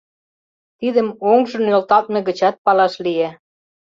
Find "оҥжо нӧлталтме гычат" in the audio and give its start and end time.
1.31-2.55